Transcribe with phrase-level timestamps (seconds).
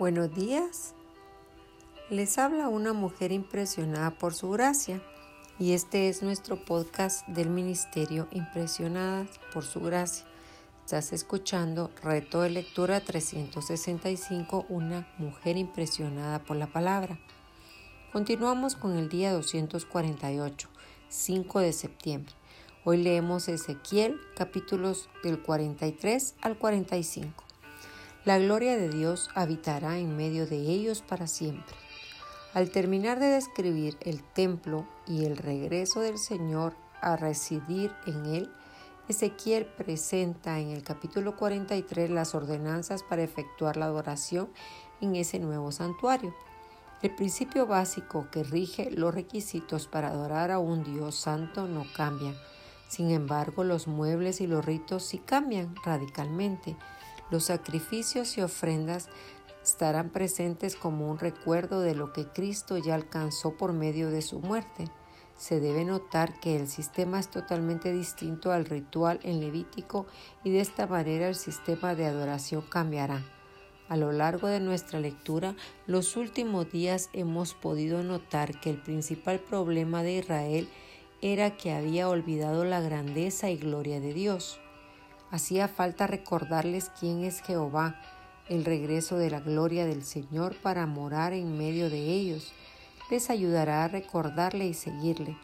[0.00, 0.94] Buenos días.
[2.08, 5.02] Les habla una mujer impresionada por su gracia
[5.58, 10.24] y este es nuestro podcast del Ministerio Impresionadas por su gracia.
[10.86, 17.18] Estás escuchando Reto de Lectura 365, una mujer impresionada por la palabra.
[18.10, 20.70] Continuamos con el día 248,
[21.10, 22.32] 5 de septiembre.
[22.84, 27.49] Hoy leemos Ezequiel capítulos del 43 al 45.
[28.26, 31.74] La gloria de Dios habitará en medio de ellos para siempre.
[32.52, 38.52] Al terminar de describir el templo y el regreso del Señor a residir en él,
[39.08, 44.50] Ezequiel presenta en el capítulo 43 las ordenanzas para efectuar la adoración
[45.00, 46.34] en ese nuevo santuario.
[47.00, 52.34] El principio básico que rige los requisitos para adorar a un Dios santo no cambian.
[52.86, 56.76] Sin embargo, los muebles y los ritos sí cambian radicalmente.
[57.30, 59.08] Los sacrificios y ofrendas
[59.62, 64.40] estarán presentes como un recuerdo de lo que Cristo ya alcanzó por medio de su
[64.40, 64.88] muerte.
[65.36, 70.06] Se debe notar que el sistema es totalmente distinto al ritual en Levítico
[70.44, 73.24] y de esta manera el sistema de adoración cambiará.
[73.88, 79.40] A lo largo de nuestra lectura, los últimos días hemos podido notar que el principal
[79.40, 80.68] problema de Israel
[81.22, 84.60] era que había olvidado la grandeza y gloria de Dios.
[85.30, 88.00] Hacía falta recordarles quién es Jehová,
[88.48, 92.52] el regreso de la gloria del Señor para morar en medio de ellos.
[93.10, 95.36] Les ayudará a recordarle y seguirle.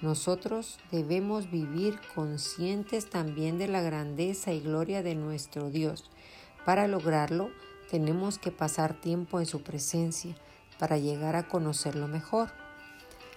[0.00, 6.10] Nosotros debemos vivir conscientes también de la grandeza y gloria de nuestro Dios.
[6.64, 7.50] Para lograrlo,
[7.90, 10.34] tenemos que pasar tiempo en su presencia
[10.78, 12.50] para llegar a conocerlo mejor.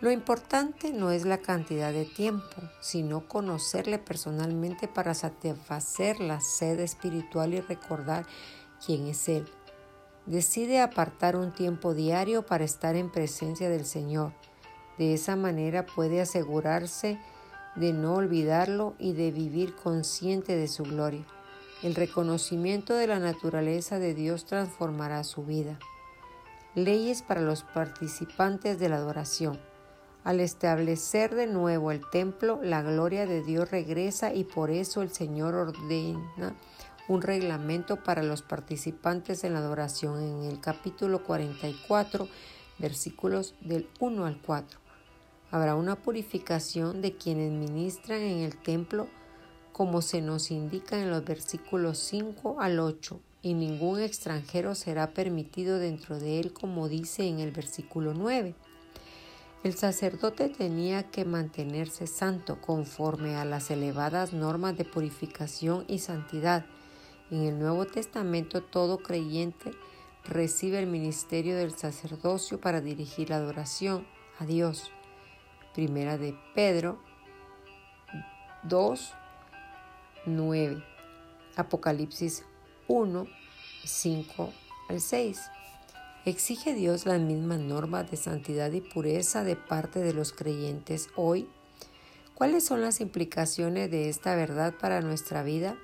[0.00, 6.80] Lo importante no es la cantidad de tiempo, sino conocerle personalmente para satisfacer la sed
[6.80, 8.24] espiritual y recordar
[8.84, 9.46] quién es Él.
[10.24, 14.32] Decide apartar un tiempo diario para estar en presencia del Señor.
[14.96, 17.18] De esa manera puede asegurarse
[17.76, 21.26] de no olvidarlo y de vivir consciente de su gloria.
[21.82, 25.78] El reconocimiento de la naturaleza de Dios transformará su vida.
[26.74, 29.69] Leyes para los participantes de la adoración.
[30.22, 35.10] Al establecer de nuevo el templo, la gloria de Dios regresa y por eso el
[35.10, 36.54] Señor ordena
[37.08, 42.28] un reglamento para los participantes en la adoración en el capítulo 44,
[42.78, 44.78] versículos del 1 al 4.
[45.50, 49.08] Habrá una purificación de quienes ministran en el templo
[49.72, 55.78] como se nos indica en los versículos 5 al 8, y ningún extranjero será permitido
[55.78, 58.54] dentro de él como dice en el versículo 9.
[59.62, 66.64] El sacerdote tenía que mantenerse santo conforme a las elevadas normas de purificación y santidad.
[67.30, 69.72] En el Nuevo Testamento todo creyente
[70.24, 74.06] recibe el ministerio del sacerdocio para dirigir la adoración
[74.38, 74.90] a Dios.
[75.74, 76.98] Primera de Pedro
[78.62, 79.12] 2,
[80.24, 80.82] 9.
[81.56, 82.46] Apocalipsis
[82.88, 83.26] 1,
[83.84, 84.52] 5
[84.88, 85.50] al 6.
[86.26, 91.48] ¿Exige Dios las mismas normas de santidad y pureza de parte de los creyentes hoy?
[92.34, 95.78] ¿Cuáles son las implicaciones de esta verdad para nuestra vida?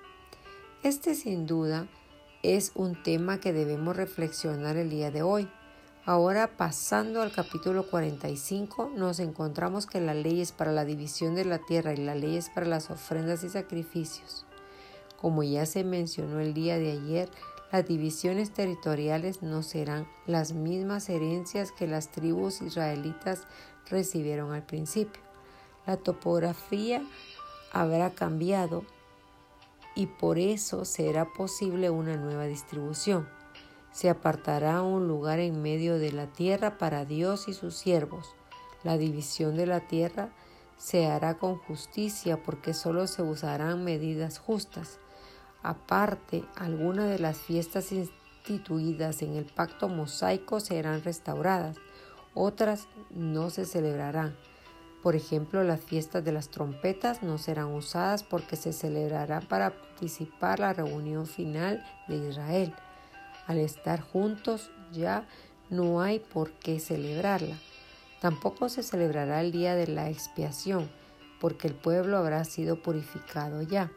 [0.83, 1.89] Este sin duda
[2.43, 5.49] es un tema que debemos reflexionar el día de hoy.
[6.05, 11.61] Ahora pasando al capítulo 45 nos encontramos que las leyes para la división de la
[11.61, 14.45] tierra y las leyes para las ofrendas y sacrificios.
[15.19, 17.31] Como ya se mencionó el día de ayer,
[17.73, 23.43] las divisiones territoriales no serán las mismas herencias que las tribus israelitas
[23.91, 25.21] recibieron al principio.
[25.87, 27.03] La topografía
[27.73, 28.85] habrá cambiado
[29.95, 33.29] y por eso será posible una nueva distribución.
[33.93, 38.35] Se apartará un lugar en medio de la tierra para Dios y sus siervos.
[38.85, 40.31] La división de la tierra
[40.77, 45.01] se hará con justicia porque solo se usarán medidas justas.
[45.67, 51.77] Aparte, algunas de las fiestas instituidas en el pacto mosaico serán restauradas,
[52.35, 54.37] otras no se celebrarán.
[55.03, 60.61] Por ejemplo, las fiestas de las trompetas no serán usadas porque se celebrarán para participar
[60.61, 62.73] la reunión final de Israel.
[63.49, 65.27] Al estar juntos ya
[65.69, 67.57] no hay por qué celebrarla.
[68.21, 70.89] Tampoco se celebrará el día de la expiación,
[71.41, 73.91] porque el pueblo habrá sido purificado ya.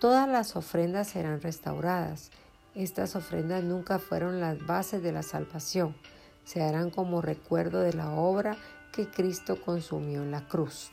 [0.00, 2.30] Todas las ofrendas serán restauradas.
[2.76, 5.96] Estas ofrendas nunca fueron las bases de la salvación.
[6.44, 8.56] Se harán como recuerdo de la obra
[8.92, 10.92] que Cristo consumió en la cruz.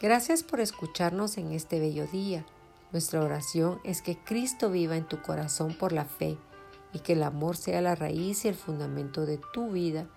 [0.00, 2.44] Gracias por escucharnos en este bello día.
[2.90, 6.36] Nuestra oración es que Cristo viva en tu corazón por la fe
[6.92, 10.08] y que el amor sea la raíz y el fundamento de tu vida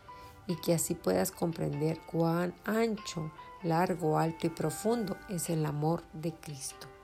[0.47, 3.31] y que así puedas comprender cuán ancho,
[3.61, 6.94] largo, alto y profundo es el amor de Cristo.